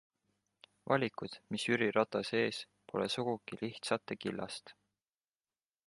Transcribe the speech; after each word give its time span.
Valikud, 0.91 1.35
mis 1.55 1.65
Jüri 1.67 1.89
Ratase 1.97 2.41
ees, 2.47 2.63
pole 2.93 3.11
sugugi 3.17 3.61
lihtsate 3.65 4.19
killast. 4.25 4.75